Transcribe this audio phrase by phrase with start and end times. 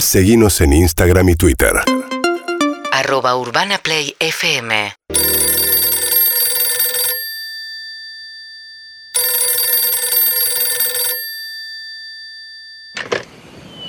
[0.00, 1.72] Seguimos en Instagram y Twitter.
[2.92, 4.94] Arroba Urbana Play FM.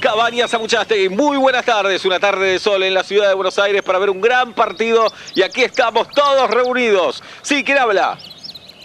[0.00, 3.82] Cabañas Amuchastegui, muy buenas tardes, una tarde de sol en la ciudad de Buenos Aires
[3.82, 7.22] para ver un gran partido y aquí estamos todos reunidos.
[7.42, 8.18] Sí, ¿quién habla?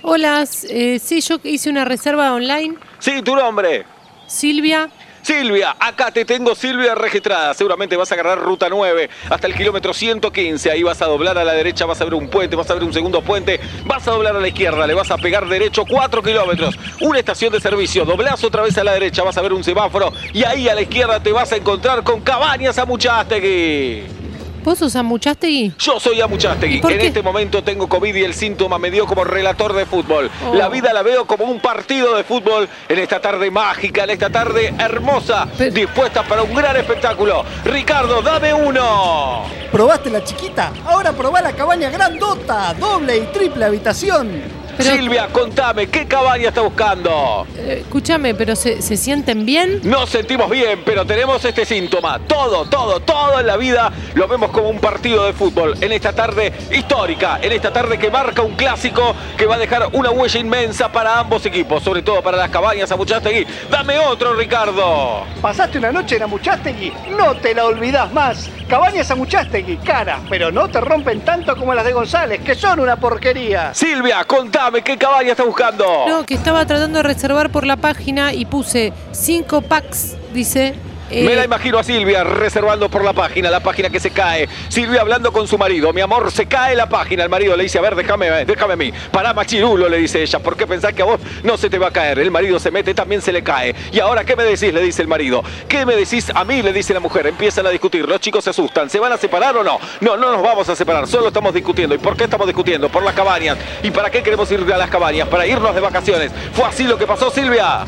[0.01, 2.75] Hola, eh, sí, yo hice una reserva online.
[2.99, 3.85] Sí, tu nombre.
[4.27, 4.89] Silvia.
[5.25, 7.55] Silvia, acá te tengo Silvia registrada.
[7.55, 10.69] Seguramente vas a agarrar ruta 9 hasta el kilómetro 115.
[10.69, 12.83] Ahí vas a doblar a la derecha, vas a ver un puente, vas a ver
[12.83, 16.21] un segundo puente, vas a doblar a la izquierda, le vas a pegar derecho 4
[16.21, 16.75] kilómetros.
[17.01, 20.13] Una estación de servicio, doblás otra vez a la derecha, vas a ver un semáforo
[20.31, 24.24] y ahí a la izquierda te vas a encontrar con Cabañas Amuchastegui.
[24.65, 25.73] ¿Vos sos Amuchastegui?
[25.77, 26.81] Yo soy Amuchastegui.
[26.81, 27.05] ¿Por En qué?
[27.07, 30.31] este momento tengo COVID y el síntoma me dio como relator de fútbol.
[30.43, 30.55] Oh.
[30.55, 34.31] La vida la veo como un partido de fútbol en esta tarde mágica, en esta
[34.31, 37.45] tarde hermosa, Pero- dispuesta para un gran espectáculo.
[37.63, 39.43] Ricardo, dame uno.
[39.71, 40.71] ¿Probaste la chiquita?
[40.87, 44.64] Ahora probá la cabaña grandota, doble y triple habitación.
[44.77, 47.47] Pero- Silvia, contame, ¿qué cabaña está buscando?
[47.57, 49.79] Eh, escúchame, pero se, se sienten bien?
[49.83, 52.19] Nos sentimos bien, pero tenemos este síntoma.
[52.27, 55.75] Todo, todo, todo en la vida lo vemos como un partido de fútbol.
[55.81, 59.87] En esta tarde histórica, en esta tarde que marca un clásico que va a dejar
[59.93, 63.45] una huella inmensa para ambos equipos, sobre todo para las cabañas Amuchastegui.
[63.69, 65.23] Dame otro, Ricardo.
[65.41, 66.91] ¿Pasaste una noche en Amuchastegui?
[67.17, 68.49] No te la olvidás más.
[68.67, 72.95] Cabañas Amuchastegui, cara, pero no te rompen tanto como las de González, que son una
[72.95, 73.73] porquería.
[73.75, 75.85] Silvia, contame, ¿qué cabaña está buscando?
[76.07, 80.75] No, que estaba tratando de reservar por la página y puse 5 packs, dice.
[81.09, 84.47] Eh, Me la imagino a Silvia reservando por la página, la página que se cae.
[84.69, 85.93] Silvia hablando con su marido.
[85.93, 87.23] Mi amor, se cae la página.
[87.23, 88.93] El marido le dice, a ver, déjame, déjame a mí.
[89.11, 90.39] Pará, machirulo, le dice ella.
[90.39, 92.19] ¿Por qué pensás que a vos no se te va a caer?
[92.19, 93.75] El marido se mete, también se le cae.
[93.91, 94.73] ¿Y ahora qué me decís?
[94.73, 95.43] Le dice el marido.
[95.67, 96.61] ¿Qué me decís a mí?
[96.61, 97.27] Le dice la mujer.
[97.27, 98.07] Empiezan a discutir.
[98.07, 98.89] Los chicos se asustan.
[98.89, 99.79] ¿Se van a separar o no?
[100.01, 101.07] No, no nos vamos a separar.
[101.07, 101.95] Solo estamos discutiendo.
[101.95, 102.89] ¿Y por qué estamos discutiendo?
[102.89, 103.57] Por las cabañas.
[103.83, 105.27] ¿Y para qué queremos ir a las cabañas?
[105.27, 106.31] Para irnos de vacaciones.
[106.53, 107.85] ¿Fue así lo que pasó, Silvia?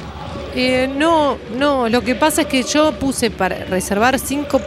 [0.60, 4.60] Eh, no, no, lo que pasa es que yo puse para reservar 5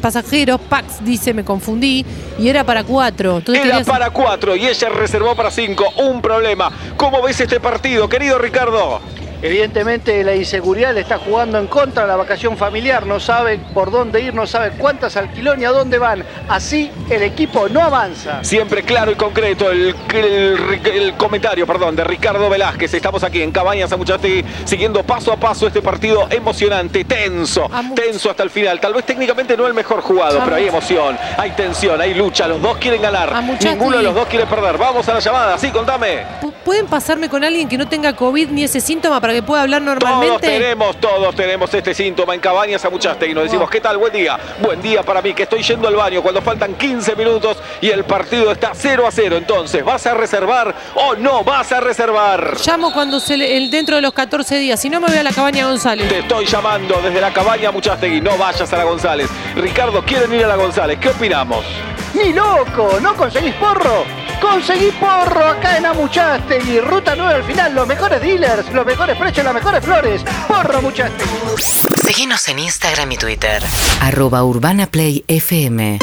[0.00, 2.04] pasajeros, packs, dice, me confundí,
[2.38, 3.38] y era para 4.
[3.38, 5.84] Entonces Era para cuatro y ella reservó para cinco.
[5.96, 6.70] Un problema.
[6.96, 9.00] ¿Cómo ves este partido, querido Ricardo?
[9.40, 13.90] Evidentemente la inseguridad le está jugando en contra de la vacación familiar, no sabe por
[13.90, 16.24] dónde ir, no sabe cuántas alquiló ni a dónde van.
[16.48, 18.42] Así el equipo no avanza.
[18.42, 22.92] Siempre claro y concreto el, el- el comentario perdón, de Ricardo Velázquez.
[22.94, 28.30] Estamos aquí en Cabañas Amuchastegui siguiendo paso a paso este partido emocionante, tenso, Amu- tenso
[28.30, 28.80] hasta el final.
[28.80, 32.48] Tal vez técnicamente no el mejor jugado, Amu- pero hay emoción, hay tensión, hay lucha.
[32.48, 33.32] Los dos quieren ganar,
[33.70, 34.76] ninguno de los dos quiere perder.
[34.78, 36.24] Vamos a la llamada, sí, contame.
[36.42, 39.62] Pu- ¿Pueden pasarme con alguien que no tenga COVID ni ese síntoma para que pueda
[39.62, 40.46] hablar Todos normalmente?
[40.48, 43.34] tenemos, todos tenemos este síntoma en Cabañas Amuchastegui.
[43.34, 43.70] Nos decimos, Wow.
[43.70, 43.96] ¿qué tal?
[43.98, 44.38] Buen día.
[44.60, 48.04] Buen día para mí, que estoy yendo al baño cuando faltan 15 minutos y el
[48.04, 49.36] partido está 0 a 0.
[49.36, 52.56] Entonces, ¿vas a reservar o no vas a reservar?
[52.66, 55.22] Llamo cuando se le- el, dentro de los 14 días, si no me voy a
[55.22, 56.08] la cabaña González.
[56.08, 58.20] Te estoy llamando desde la cabaña Amuchastegui.
[58.20, 59.28] No vayas a la González.
[59.56, 60.98] Ricardo, quieren ir a la González.
[61.00, 61.64] ¿Qué opinamos?
[62.14, 62.98] ¡Ni loco!
[63.00, 64.04] ¿No conseguís porro?
[64.40, 66.80] ¡Conseguí porro acá en Amuchastegui!
[66.80, 70.22] Ruta 9 al final, los mejores dealers, los mejores precios, las mejores flores.
[70.46, 71.28] ¡Porro Amuchastegui!
[72.04, 73.62] Seguinos en Instagram y Twitter.
[74.00, 75.98] Arroba Urbana Play FM.